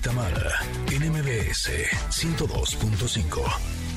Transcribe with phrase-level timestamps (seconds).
[0.00, 1.70] Tamara en MBS
[2.10, 3.89] 102.5.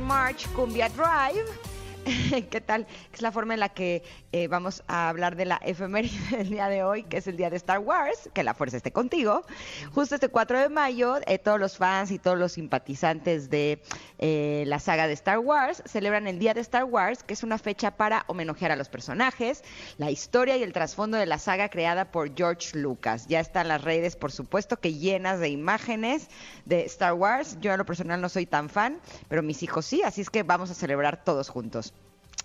[0.00, 1.61] March, Cumbia Drive.
[2.50, 2.86] ¿Qué tal?
[3.12, 6.68] Es la forma en la que eh, vamos a hablar de la efeméride del día
[6.68, 9.44] de hoy, que es el día de Star Wars, que la fuerza esté contigo.
[9.92, 13.82] Justo este 4 de mayo, eh, todos los fans y todos los simpatizantes de
[14.18, 17.58] eh, la saga de Star Wars celebran el día de Star Wars, que es una
[17.58, 19.62] fecha para homenajear a los personajes,
[19.98, 23.26] la historia y el trasfondo de la saga creada por George Lucas.
[23.28, 26.28] Ya están las redes, por supuesto, que llenas de imágenes
[26.64, 27.58] de Star Wars.
[27.60, 30.42] Yo a lo personal no soy tan fan, pero mis hijos sí, así es que
[30.42, 31.92] vamos a celebrar todos juntos.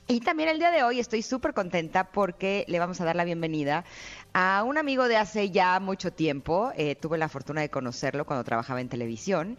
[0.10, 3.26] Y también el día de hoy estoy súper contenta porque le vamos a dar la
[3.26, 3.84] bienvenida
[4.32, 6.72] a un amigo de hace ya mucho tiempo.
[6.78, 9.58] Eh, tuve la fortuna de conocerlo cuando trabajaba en televisión.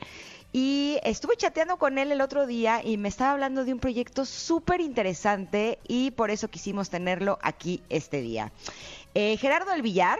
[0.50, 4.24] Y estuve chateando con él el otro día y me estaba hablando de un proyecto
[4.24, 8.50] súper interesante y por eso quisimos tenerlo aquí este día.
[9.14, 10.18] Eh, Gerardo El Villar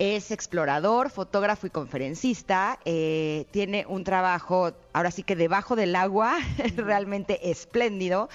[0.00, 2.80] es explorador, fotógrafo y conferencista.
[2.84, 6.38] Eh, tiene un trabajo, ahora sí que debajo del agua,
[6.76, 8.28] realmente espléndido.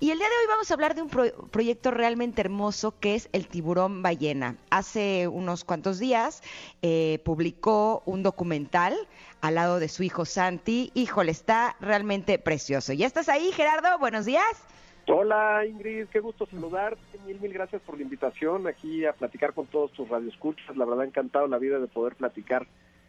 [0.00, 1.10] Y el día de hoy vamos a hablar de un
[1.50, 4.56] proyecto realmente hermoso que es el tiburón ballena.
[4.70, 6.42] Hace unos cuantos días
[6.80, 8.96] eh, publicó un documental
[9.42, 10.90] al lado de su hijo Santi.
[10.94, 12.94] Híjole, está realmente precioso.
[12.94, 13.98] ¿Ya estás ahí, Gerardo?
[13.98, 14.66] Buenos días.
[15.10, 17.18] Hola Ingrid, qué gusto saludarte.
[17.26, 20.74] Mil, mil gracias por la invitación aquí a platicar con todos tus radioescuchas.
[20.74, 22.66] La verdad, encantado la vida de poder platicar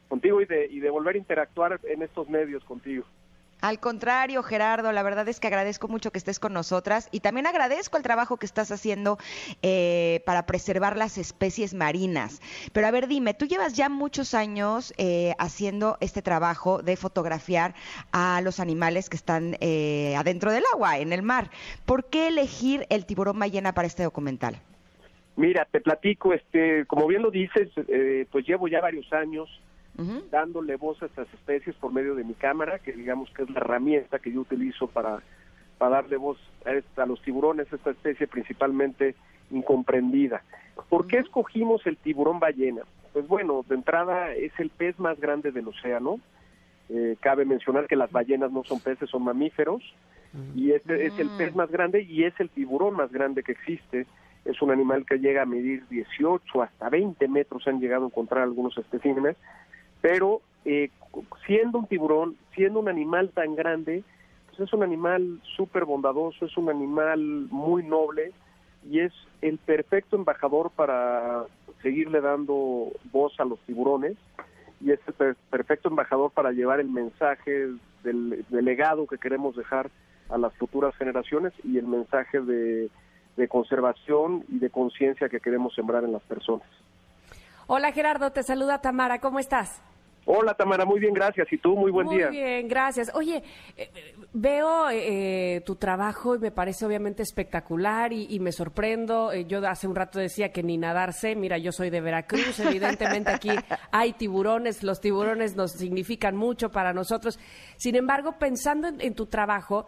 [0.10, 3.06] contigo y de, y de volver a interactuar en estos medios contigo.
[3.62, 7.46] Al contrario, Gerardo, la verdad es que agradezco mucho que estés con nosotras y también
[7.46, 9.18] agradezco el trabajo que estás haciendo
[9.62, 12.42] eh, para preservar las especies marinas.
[12.72, 17.76] Pero a ver, dime, tú llevas ya muchos años eh, haciendo este trabajo de fotografiar
[18.14, 21.50] a los animales que están eh, adentro del agua, en el mar.
[21.86, 24.56] ¿Por qué elegir el tiburón ballena para este documental?
[25.36, 27.70] Mira, te platico, este, como bien lo dices,
[28.32, 29.50] pues llevo ya varios años
[30.32, 33.60] dándole voz a estas especies por medio de mi cámara, que digamos que es la
[33.60, 35.22] herramienta que yo utilizo para,
[35.78, 36.38] para darle voz
[36.96, 39.16] a, los tiburones, esta especie principalmente
[39.52, 40.44] incomprendida.
[40.90, 42.84] ¿Por qué escogimos el tiburón ballena?
[43.14, 46.20] Pues bueno, de entrada es el pez más grande del océano.
[46.90, 49.84] Eh, cabe mencionar que las ballenas no son peces, son mamíferos.
[50.56, 54.06] Y este es el pez más grande y es el tiburón más grande que existe.
[54.46, 58.44] Es un animal que llega a medir 18 hasta 20 metros, han llegado a encontrar
[58.44, 59.38] algunos especímenes
[60.02, 60.90] pero eh,
[61.46, 64.04] siendo un tiburón, siendo un animal tan grande,
[64.48, 68.32] pues es un animal súper bondadoso, es un animal muy noble
[68.90, 71.46] y es el perfecto embajador para
[71.82, 74.18] seguirle dando voz a los tiburones
[74.82, 77.70] y es el perfecto embajador para llevar el mensaje
[78.04, 79.90] del, legado que queremos dejar
[80.30, 82.90] a las futuras generaciones y el mensaje de
[83.50, 86.68] conservación y de conciencia que queremos sembrar en las personas.
[87.72, 89.82] Hola Gerardo, te saluda Tamara, ¿cómo estás?
[90.26, 91.52] Hola Tamara, muy bien, gracias.
[91.52, 91.76] ¿Y tú?
[91.76, 92.28] Muy buen día.
[92.28, 93.12] Muy bien, gracias.
[93.16, 93.44] Oye,
[93.76, 93.90] eh,
[94.34, 99.32] veo eh, tu trabajo y me parece obviamente espectacular y, me sorprendo.
[99.32, 103.32] Eh, yo hace un rato decía que ni nadarse, mira, yo soy de Veracruz, evidentemente
[103.32, 103.50] aquí
[103.92, 107.40] hay tiburones, los tiburones nos significan mucho para nosotros.
[107.78, 109.88] Sin embargo, pensando en, tu trabajo,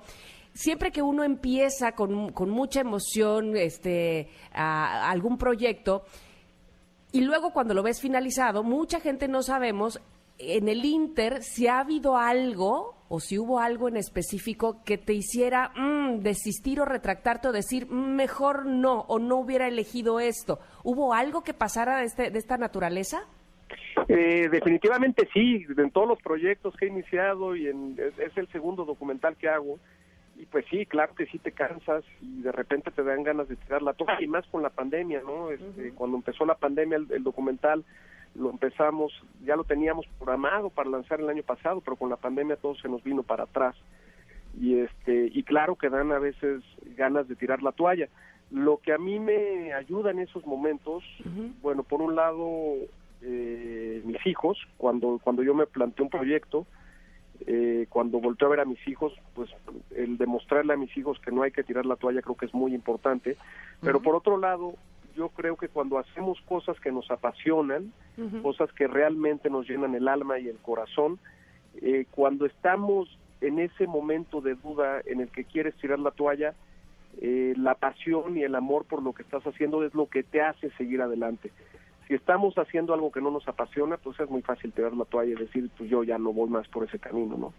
[0.54, 6.04] siempre que uno empieza con, con mucha emoción este, a algún proyecto,
[7.12, 10.00] y luego cuando lo ves finalizado, mucha gente no sabemos
[10.42, 15.14] en el Inter si ha habido algo o si hubo algo en específico que te
[15.14, 20.60] hiciera mm, desistir o retractarte o decir mm, mejor no o no hubiera elegido esto.
[20.84, 23.28] ¿Hubo algo que pasara de, este, de esta naturaleza?
[24.08, 28.86] Eh, definitivamente sí, en todos los proyectos que he iniciado y en, es, el segundo
[28.86, 29.78] documental que hago.
[30.38, 33.58] Y pues sí, claro que sí te cansas y de repente te dan ganas de
[33.58, 35.52] tirar la toca y más con la pandemia, ¿no?
[35.52, 37.84] Este, cuando empezó la pandemia el documental
[38.36, 39.12] lo empezamos,
[39.44, 42.90] ya lo teníamos programado para lanzar el año pasado, pero con la pandemia todo se
[42.90, 43.76] nos vino para atrás.
[44.60, 46.62] y este y claro que dan a veces
[46.98, 48.08] ganas de tirar la toalla.
[48.50, 51.04] Lo que a mí me ayuda en esos momentos,
[51.62, 52.76] bueno, por un lado
[53.22, 56.66] eh, mis hijos, cuando cuando yo me planteé un proyecto,
[57.48, 59.50] eh, cuando volteo a ver a mis hijos, pues
[59.96, 62.54] el demostrarle a mis hijos que no hay que tirar la toalla creo que es
[62.54, 63.38] muy importante.
[63.82, 64.76] Pero por otro lado,
[65.16, 67.92] yo creo que cuando hacemos cosas que nos apasionan,
[68.42, 71.20] cosas que realmente nos llenan el alma y el corazón,
[71.82, 76.54] eh, cuando estamos en ese momento de duda en el que quieres tirar la toalla,
[77.20, 80.42] eh, la pasión y el amor por lo que estás haciendo es lo que te
[80.42, 81.52] hace seguir adelante.
[82.08, 85.32] Si estamos haciendo algo que no nos apasiona, pues es muy fácil tirar la toalla
[85.32, 87.54] y decir, pues yo ya no voy más por ese camino, ¿no?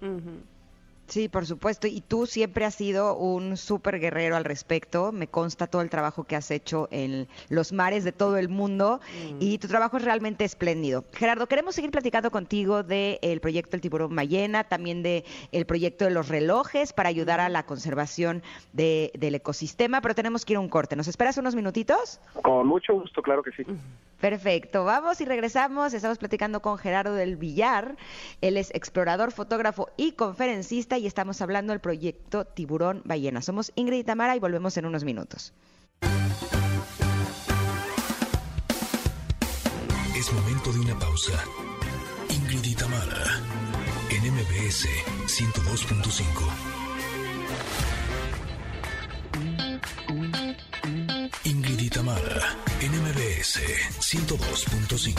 [1.13, 1.87] Sí, por supuesto.
[1.87, 5.13] Y tú siempre has sido un súper guerrero al respecto.
[5.13, 8.99] Me consta todo el trabajo que has hecho en los mares de todo el mundo
[9.33, 9.37] mm.
[9.39, 11.05] y tu trabajo es realmente espléndido.
[11.13, 16.13] Gerardo, queremos seguir platicando contigo del proyecto El Tiburón Ballena, también del el proyecto de
[16.13, 18.43] los relojes para ayudar a la conservación
[18.73, 20.97] del ecosistema, pero tenemos que ir a un corte.
[20.97, 22.21] ¿Nos esperas unos minutitos?
[22.41, 23.67] Con mucho gusto, claro que sí.
[24.23, 24.85] Perfecto.
[24.85, 25.93] Vamos y regresamos.
[25.95, 27.97] Estamos platicando con Gerardo del Villar.
[28.41, 33.43] Él es explorador, fotógrafo y conferencista y estamos hablando del proyecto Tiburón Ballena.
[33.43, 35.53] Somos Ingrid y Tamara y volvemos en unos minutos.
[40.17, 41.45] Es momento de una pausa.
[42.29, 43.41] Ingrid y Tamara
[44.11, 44.87] en MBS
[45.27, 46.23] 102.5.
[51.45, 53.59] Ingrid y Tamara en MBS
[53.99, 55.19] 102.5.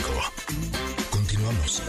[1.10, 1.82] Continuamos.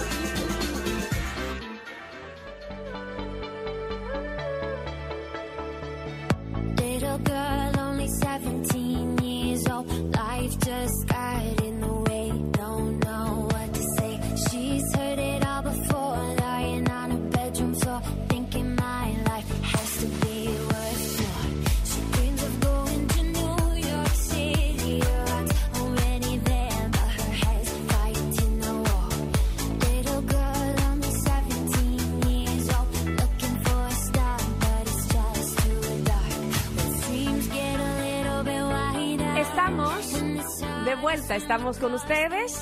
[41.56, 42.62] Estamos con ustedes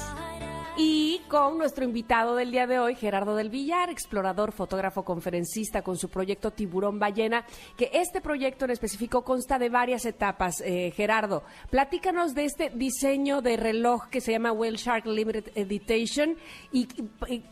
[0.78, 5.98] y con nuestro invitado del día de hoy, Gerardo del Villar, explorador, fotógrafo, conferencista con
[5.98, 7.44] su proyecto Tiburón Ballena,
[7.76, 10.62] que este proyecto en específico consta de varias etapas.
[10.62, 11.42] Eh, Gerardo,
[11.72, 16.38] platícanos de este diseño de reloj que se llama Whale Shark Limited Edition
[16.72, 16.88] y,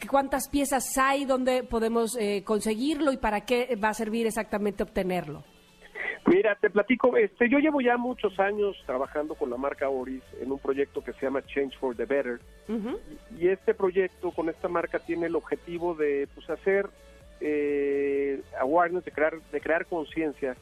[0.07, 5.43] cuántas piezas hay, dónde podemos eh, conseguirlo y para qué va a servir exactamente obtenerlo.
[6.25, 10.51] Mira, te platico, este, yo llevo ya muchos años trabajando con la marca Oris en
[10.51, 12.39] un proyecto que se llama Change for the Better.
[13.39, 16.89] y, este proyecto con esta marca tiene el objetivo de pues, hacer
[17.39, 20.55] eh, awareness, de crear, de crear conciencia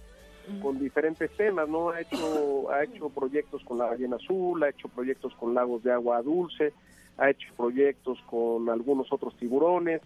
[0.62, 1.90] con diferentes temas, ¿no?
[1.92, 5.92] Ha hecho, ha hecho proyectos con la ballena azul, ha hecho proyectos con lagos de
[5.92, 6.74] agua dulce,
[7.18, 10.02] ha hecho proyectos con algunos otros tiburones,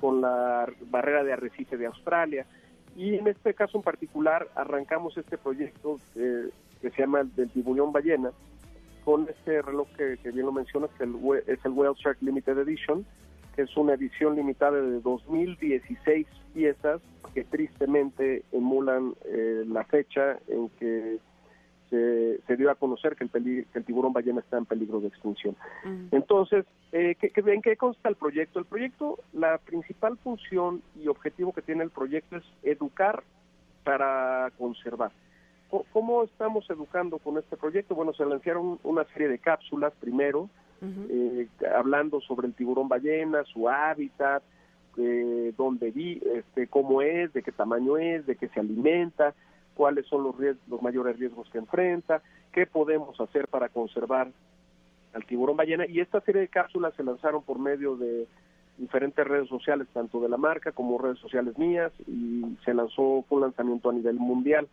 [0.00, 2.46] con la barrera de arrecife de Australia.
[2.98, 6.48] Y en este caso en particular arrancamos este proyecto eh,
[6.82, 8.32] que se llama el del tiburón ballena
[9.04, 13.06] con este reloj que, bien lo mencionas, que es el Whale Shark Limited Edition,
[13.54, 17.00] que es una edición limitada de 2016 piezas
[17.34, 21.20] que tristemente emulan eh, la fecha en que
[21.90, 25.56] se, dio a conocer que el, el tiburón ballena está en peligro de extinción.
[26.10, 28.58] Entonces, eh, ¿qué, ¿en qué consta el proyecto?
[28.58, 33.22] El proyecto, la principal función y objetivo que tiene el proyecto es educar
[33.84, 35.12] para conservar.
[35.92, 37.94] ¿Cómo estamos educando con este proyecto?
[37.94, 40.48] Bueno, se lanzaron una serie de cápsulas primero,
[40.80, 44.42] eh, hablando sobre el tiburón ballena, su hábitat,
[44.96, 49.34] eh, dónde vi, este, cómo es, de qué tamaño es, de qué se alimenta,
[49.78, 50.34] cuáles son los,
[50.66, 52.20] los mayores riesgos que enfrenta,
[52.52, 54.28] qué podemos hacer para conservar
[55.14, 55.86] al tiburón ballena.
[55.86, 58.26] Y esta serie de cápsulas se lanzaron por medio de
[58.76, 63.40] diferentes redes sociales, tanto de la marca como redes sociales mías y se lanzó un
[63.40, 64.66] lanzamiento a nivel mundial.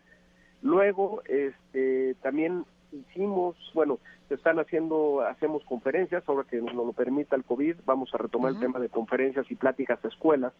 [0.63, 7.35] Luego, este, también hicimos, bueno, se están haciendo, hacemos conferencias, ahora que nos lo permita
[7.35, 10.53] el COVID, vamos a retomar el tema de conferencias y pláticas a escuelas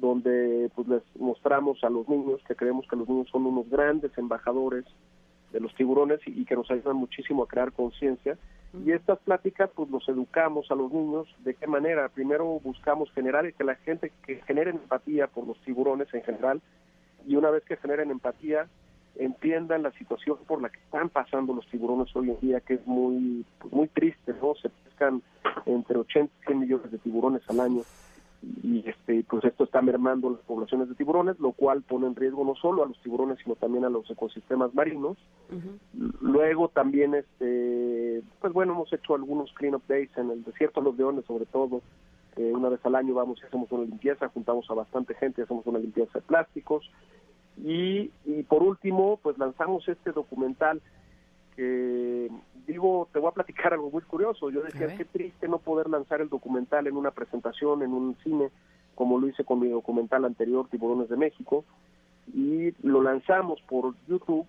[0.00, 4.16] donde pues les mostramos a los niños que creemos que los niños son unos grandes
[4.16, 4.84] embajadores
[5.52, 8.38] de los tiburones y, que nos ayudan muchísimo a crear conciencia.
[8.84, 12.08] Y estas pláticas pues los educamos a los niños de qué manera.
[12.08, 16.60] Primero buscamos generar que la gente que genere empatía por los tiburones en general
[17.26, 18.68] y una vez que generen empatía
[19.16, 22.86] entiendan la situación por la que están pasando los tiburones hoy en día que es
[22.86, 25.20] muy pues, muy triste no se pescan
[25.66, 27.82] entre 80 y 100 millones de tiburones al año
[28.42, 32.44] y este pues esto está mermando las poblaciones de tiburones lo cual pone en riesgo
[32.44, 35.18] no solo a los tiburones sino también a los ecosistemas marinos.
[36.20, 40.86] Luego también este pues bueno hemos hecho algunos clean up days en el desierto de
[40.86, 41.82] los leones sobre todo
[42.36, 45.66] eh, una vez al año vamos y hacemos una limpieza juntamos a bastante gente hacemos
[45.66, 46.90] una limpieza de plásticos.
[47.62, 50.80] Y, y por último pues lanzamos este documental
[52.66, 54.50] digo, te voy a platicar algo muy curioso.
[54.50, 58.50] Yo decía, qué triste no poder lanzar el documental en una presentación, en un cine,
[58.94, 61.64] como lo hice con mi documental anterior, Tiburones de México,
[62.32, 64.46] y lo lanzamos por YouTube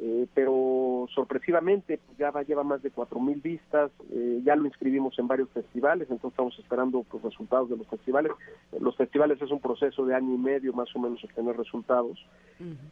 [0.00, 4.66] eh, pero sorpresivamente pues, ya va, lleva más de cuatro mil vistas, eh, ya lo
[4.66, 8.32] inscribimos en varios festivales, entonces estamos esperando pues, resultados de los festivales.
[8.80, 12.18] Los festivales es un proceso de año y medio más o menos obtener resultados,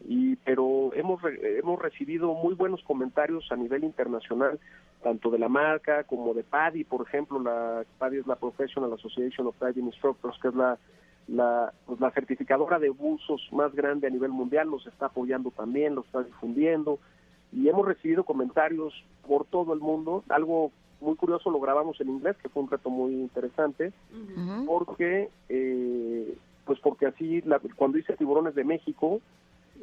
[0.08, 4.58] y pero hemos hemos recibido muy buenos comentarios a nivel internacional,
[5.02, 9.46] tanto de la marca como de PADI, por ejemplo, la PADI es la Professional Association
[9.46, 10.78] of Diving Instructors, que es la
[11.28, 15.94] la, pues, la certificadora de buzos más grande a nivel mundial nos está apoyando también,
[15.94, 16.98] lo está difundiendo
[17.52, 18.92] y hemos recibido comentarios
[19.26, 20.24] por todo el mundo.
[20.28, 23.92] Algo muy curioso lo grabamos en inglés, que fue un reto muy interesante,
[24.66, 27.42] porque eh, pues porque así
[27.76, 29.20] cuando hice Tiburones de México,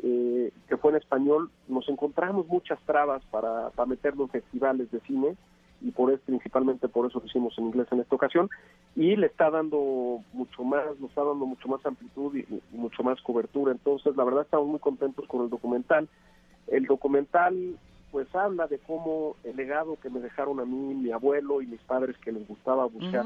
[0.02, 5.00] eh, que fue en español, nos encontramos muchas trabas para, para meterlo en festivales de
[5.02, 5.36] cine
[5.84, 8.50] y por eso principalmente por eso lo hicimos en inglés en esta ocasión
[8.96, 13.22] y le está dando mucho más, nos está dando mucho más amplitud y, mucho más
[13.22, 13.72] cobertura.
[13.72, 16.08] Entonces, la verdad estamos muy contentos con el documental.
[16.68, 17.78] El documental
[18.12, 21.82] pues habla de cómo el legado que me dejaron a mí, mi abuelo y mis
[21.82, 23.26] padres que les gustaba buscar,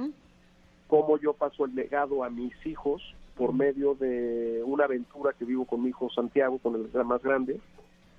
[0.88, 3.02] cómo yo paso el legado a mis hijos
[3.36, 7.60] por medio de una aventura que vivo con mi hijo Santiago, con el más grande,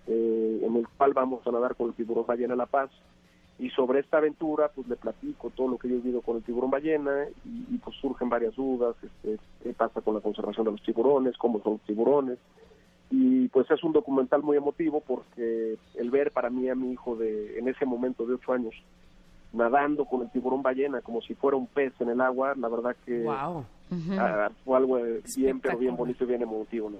[0.06, 2.90] eh, en el cual vamos a nadar con el tiburón ballena La Paz
[3.58, 6.42] y sobre esta aventura pues le platico todo lo que yo he vivido con el
[6.42, 10.82] tiburón ballena y, pues surgen varias dudas este, qué pasa con la conservación de los
[10.82, 12.38] tiburones cómo son los tiburones.
[13.10, 17.16] Y pues es un documental muy emotivo porque el ver para mí a mi hijo
[17.16, 18.74] de en ese momento de ocho años
[19.52, 22.94] nadando con el tiburón ballena como si fuera un pez en el agua la verdad
[23.06, 23.62] que ah,
[24.62, 24.98] fue algo
[25.36, 26.98] bien pero bien bonito y bien emotivo no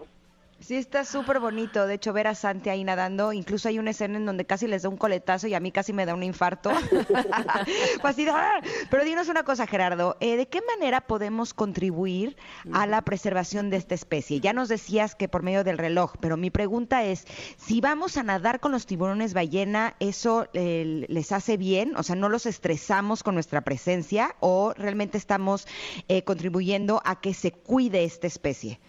[0.61, 1.87] Sí, está súper bonito.
[1.87, 4.83] De hecho, ver a Santi ahí nadando, incluso hay una escena en donde casi les
[4.83, 6.71] da un coletazo y a mí casi me da un infarto.
[7.15, 8.61] ¡ah!
[8.91, 12.37] Pero dinos una cosa, Gerardo, eh, ¿de qué manera podemos contribuir
[12.73, 14.41] a la preservación de esta especie?
[14.41, 17.25] Ya nos decías que por medio del reloj, pero mi pregunta es,
[17.57, 21.97] si vamos a nadar con los tiburones ballena, ¿eso eh, les hace bien?
[21.97, 25.69] O sea, ¿no los estresamos con nuestra presencia o realmente estamos
[26.09, 28.81] eh, contribuyendo a que se cuide esta especie?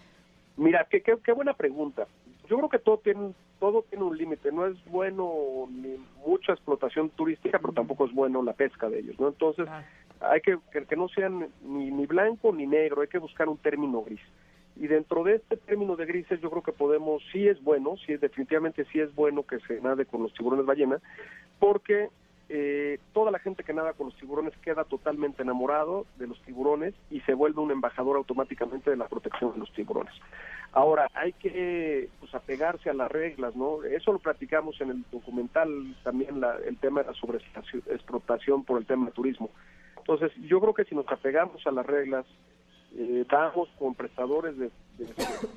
[0.60, 2.06] Mira, qué, qué, buena pregunta.
[2.46, 4.52] Yo creo que todo tiene, todo tiene un límite.
[4.52, 9.18] No es bueno ni mucha explotación turística, pero tampoco es bueno la pesca de ellos,
[9.18, 9.28] ¿no?
[9.28, 9.66] Entonces,
[10.20, 14.02] hay que, que, no sean ni, ni blanco ni negro, hay que buscar un término
[14.02, 14.20] gris.
[14.76, 18.12] Y dentro de este término de grises, yo creo que podemos, sí es bueno, sí
[18.12, 21.00] es definitivamente sí es bueno que se nade con los tiburones ballena,
[21.58, 22.10] porque
[22.52, 26.94] eh, toda la gente que nada con los tiburones queda totalmente enamorado de los tiburones
[27.08, 30.12] y se vuelve un embajador automáticamente de la protección de los tiburones.
[30.72, 33.84] Ahora, hay que pues, apegarse a las reglas, ¿no?
[33.84, 39.06] Eso lo platicamos en el documental, también el tema de la sobreexplotación por el tema
[39.06, 39.50] de turismo.
[39.98, 42.26] Entonces, yo creo que si nos apegamos a las reglas,
[42.96, 44.70] eh, damos con prestadores de,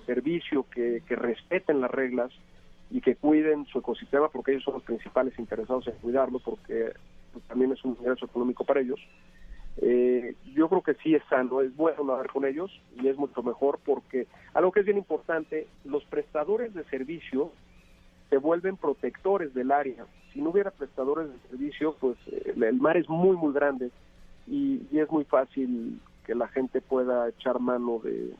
[0.06, 2.32] servicio que respeten las reglas,
[2.94, 6.94] y que cuiden su ecosistema porque ellos son los principales interesados en cuidarlo porque
[7.48, 9.00] también es un ingreso económico para ellos.
[9.78, 12.70] Eh, yo creo que sí es sano, es bueno nadar con ellos
[13.02, 17.52] y es mucho mejor porque algo que es bien importante, los prestadores de servicio
[18.30, 20.06] se vuelven protectores del área.
[20.32, 23.90] Si no hubiera prestadores de servicio, pues eh, el mar es muy, muy grande
[24.46, 28.36] y, es muy fácil que la gente pueda echar mano de,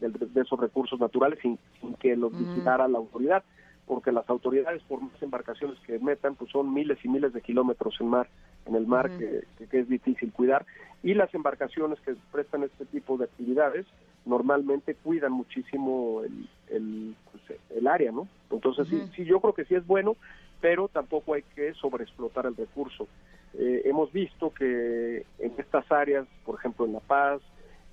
[0.00, 1.58] de, esos recursos naturales sin,
[2.00, 3.44] que los visitara la autoridad
[3.88, 7.96] porque las autoridades por más embarcaciones que metan pues son miles y miles de kilómetros
[8.00, 8.28] en mar
[8.66, 10.66] en el mar que, es difícil cuidar.
[11.02, 13.86] Y las embarcaciones que prestan este tipo de actividades
[14.26, 19.74] normalmente cuidan muchísimo el, el, pues, área no entonces sí, sí yo creo que sí
[19.74, 20.16] es bueno
[20.60, 23.06] pero tampoco hay que sobreexplotar el recurso.
[23.54, 27.40] Eh, hemos visto que en estas áreas por ejemplo en La Paz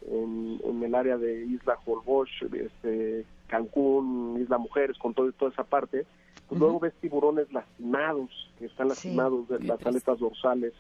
[0.10, 5.64] en, en el área de Isla Holbox, este, Cancún, Isla Mujeres, con todo, toda esa
[5.64, 6.06] parte,
[6.48, 10.74] pues luego ves tiburones lastimados, que están lastimados de las aletas dorsales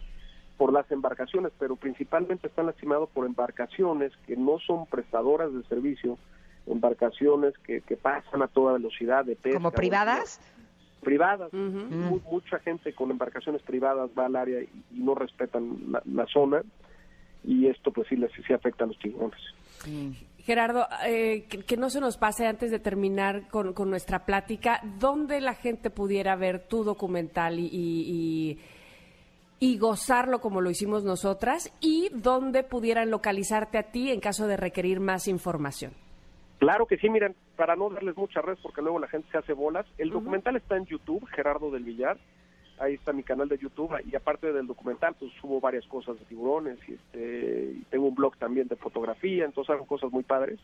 [0.58, 6.17] por las embarcaciones, pero principalmente están lastimados por embarcaciones que no son prestadoras de servicio,
[6.65, 9.58] embarcaciones que, que pasan a toda velocidad de pesca.
[9.58, 10.39] ¿Como privadas?
[11.05, 11.53] privadas.
[11.53, 16.63] mucha gente con embarcaciones privadas va al área y, no respetan la, zona
[17.45, 19.39] y esto pues sí, les, sí afecta a los tiburones.
[20.45, 25.55] Gerardo, eh, que, no se nos pase antes de terminar con, nuestra plática, ¿dónde la
[25.55, 28.59] gente pudiera ver tu documental y,
[29.59, 31.73] y, gozarlo como lo hicimos nosotras?
[31.81, 35.93] ¿Y dónde pudieran localizarte a ti en caso de requerir más información?
[36.59, 39.53] Claro que sí, miren, para no darles mucha red porque luego la gente se hace
[39.53, 42.17] bolas, el documental está en YouTube, Gerardo del Villar,
[42.79, 46.25] ahí está mi canal de YouTube y aparte del documental pues subo varias cosas de
[46.25, 50.60] tiburones y este tengo un blog también de fotografía entonces hago cosas muy padres.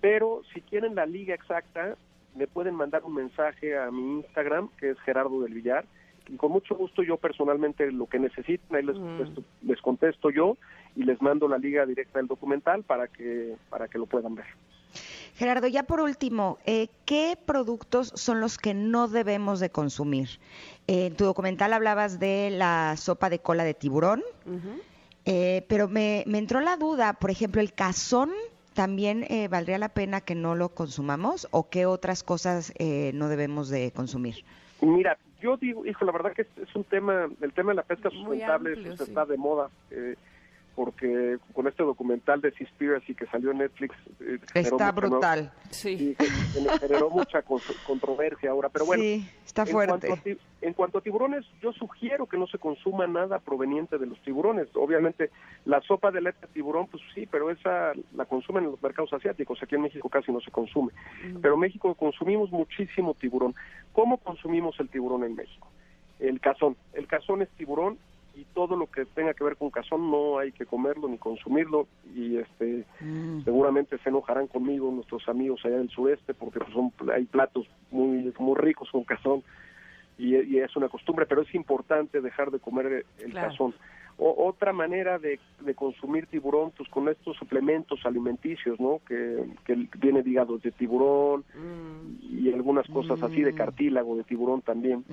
[0.00, 1.96] Pero si quieren la liga exacta
[2.34, 5.84] me pueden mandar un mensaje a mi Instagram que es Gerardo del Villar
[6.28, 10.56] y con mucho gusto yo personalmente lo que necesiten ahí les, contesto, les contesto yo
[10.94, 14.46] y les mando la liga directa del documental para que para que lo puedan ver
[15.38, 20.40] Gerardo, ya por último, eh, ¿qué productos son los que no debemos de consumir?
[20.88, 24.24] Eh, en tu documental hablabas de la sopa de cola de tiburón,
[25.26, 28.32] eh, pero me, entró la duda, por ejemplo, el cazón
[28.74, 33.92] también valdría la pena que no lo consumamos o qué otras cosas no debemos de
[33.92, 34.44] consumir.
[34.80, 38.10] Mira, yo digo, hijo, la verdad que es, un tema, el tema de la pesca
[38.10, 39.70] sustentable pues, está de moda
[40.78, 45.50] porque con este documental de Seaspiracy que salió en Netflix eh, está brutal.
[45.70, 46.16] Sí,
[46.80, 47.42] generó mucha
[47.84, 50.06] controversia ahora pero bueno sí, está fuerte.
[50.60, 54.68] en cuanto, a, tiburones yo sugiero que no se consuma nada proveniente de los tiburones.
[54.74, 55.32] Obviamente
[55.64, 59.12] la sopa de leche de tiburón pues sí pero esa la consumen en los mercados
[59.12, 59.60] asiáticos.
[59.60, 60.92] Aquí en México casi no se consume.
[61.42, 63.52] Pero en México consumimos muchísimo tiburón.
[63.92, 65.66] ¿cómo consumimos el tiburón en México?
[66.20, 66.76] el cazón.
[66.92, 67.98] El cazón es tiburón
[68.38, 71.88] y todo lo que tenga que ver con cazón no hay que comerlo ni consumirlo
[72.14, 73.42] y este mm.
[73.42, 78.32] seguramente se enojarán conmigo nuestros amigos allá del sureste porque pues, son hay platos muy
[78.38, 79.42] muy ricos con cazón
[80.18, 83.74] y, es una costumbre pero es importante dejar de comer el cazón
[84.18, 85.38] otra manera de,
[85.74, 89.00] consumir tiburón, pues con estos suplementos alimenticios, ¿no?
[89.06, 92.36] Que, que viene de de tiburón mm.
[92.38, 93.56] y algunas cosas así de mm.
[93.56, 95.04] cartílago de tiburón también.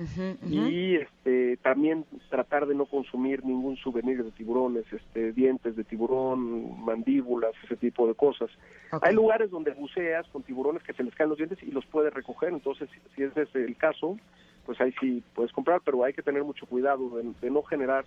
[0.48, 6.84] Y este también tratar de no consumir ningún souvenir de tiburones, este dientes de tiburón,
[6.84, 8.50] mandíbulas, ese tipo de cosas.
[9.02, 12.12] Hay lugares donde buceas con tiburones que se les caen los dientes y los puedes
[12.12, 14.16] recoger, entonces si, ese es el caso,
[14.64, 18.04] pues ahí sí puedes comprar, pero hay que tener mucho cuidado de no generar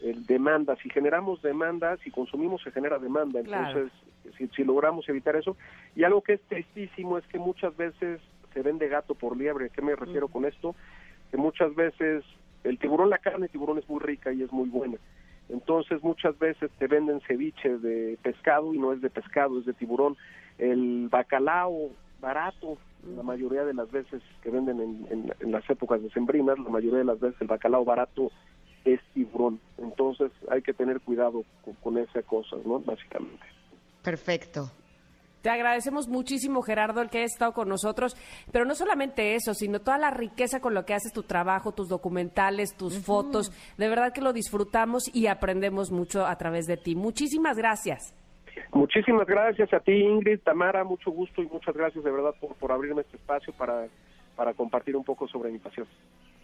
[0.00, 3.90] el demanda, si generamos demanda, si consumimos se genera demanda, entonces
[4.54, 5.56] si, logramos evitar eso,
[5.96, 8.20] y algo que es tristísimo es que muchas veces
[8.52, 10.74] se vende gato por liebre, ¿qué me refiero con esto?
[11.30, 12.24] Que muchas veces
[12.64, 14.98] el tiburón, la carne de tiburón es muy rica y es muy buena,
[15.48, 19.72] entonces muchas veces te venden ceviche de pescado y no es de pescado, es de
[19.72, 20.16] tiburón,
[20.58, 22.78] el bacalao barato,
[23.16, 27.04] la mayoría de las veces que venden en, en, las épocas decembrinas, la mayoría de
[27.04, 28.30] las veces el bacalao barato
[28.84, 29.60] es tiburón.
[29.78, 31.44] Entonces hay que tener cuidado
[31.82, 32.80] con, esa cosa, ¿no?
[32.80, 33.44] Básicamente.
[34.02, 34.70] Perfecto.
[35.42, 38.16] Te agradecemos muchísimo, Gerardo, el que hayas estado con nosotros,
[38.50, 41.88] pero no solamente eso, sino toda la riqueza con lo que haces tu trabajo, tus
[41.88, 43.52] documentales, tus fotos.
[43.76, 46.96] De verdad que lo disfrutamos y aprendemos mucho a través de ti.
[46.96, 48.14] Muchísimas gracias.
[48.72, 52.72] Muchísimas gracias a ti, Ingrid, Tamara, mucho gusto y muchas gracias de verdad por, por
[52.72, 53.86] abrirme este espacio para,
[54.34, 55.86] para compartir un poco sobre mi pasión.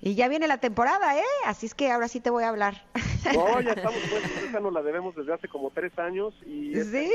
[0.01, 1.25] Y ya viene la temporada, ¿eh?
[1.47, 2.87] Así es que ahora sí te voy a hablar.
[3.33, 6.75] No, ya estamos, pues, esa nos la debemos desde hace como tres años y...
[6.75, 7.11] Sí.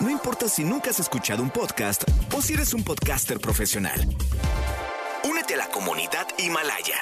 [0.00, 4.00] No importa si nunca has escuchado un podcast o si eres un podcaster profesional.
[5.28, 6.96] Únete a la comunidad Himalaya.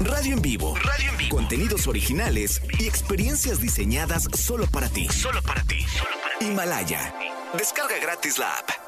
[0.00, 0.76] Radio en vivo.
[0.76, 1.36] Radio en vivo.
[1.36, 5.08] Contenidos originales y experiencias diseñadas solo para ti.
[5.08, 5.80] Solo para ti.
[5.82, 6.46] Solo para ti.
[6.46, 7.14] Himalaya.
[7.54, 8.87] Descarga gratis la app.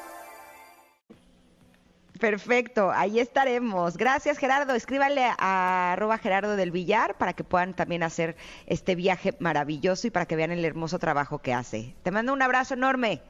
[2.20, 3.96] Perfecto, ahí estaremos.
[3.96, 4.74] Gracias, Gerardo.
[4.74, 10.10] Escríbale a arroba Gerardo del Villar para que puedan también hacer este viaje maravilloso y
[10.10, 11.94] para que vean el hermoso trabajo que hace.
[12.02, 13.22] Te mando un abrazo enorme.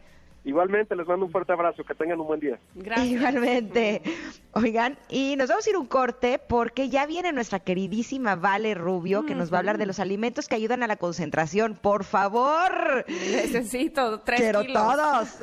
[0.42, 2.59] Igualmente, les mando un fuerte abrazo, que tengan un buen día.
[2.74, 3.09] Gracias.
[3.09, 4.03] Igualmente.
[4.53, 9.26] Oigan, y nos vamos a ir un corte porque ya viene nuestra queridísima Vale Rubio
[9.26, 11.74] que nos va a hablar de los alimentos que ayudan a la concentración.
[11.74, 13.05] Por favor.
[13.07, 15.37] Necesito tres Quiero todos.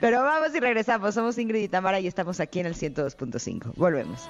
[0.00, 1.14] Pero vamos y regresamos.
[1.14, 3.72] Somos Ingrid y Tamara y estamos aquí en el 102.5.
[3.74, 4.28] Volvemos.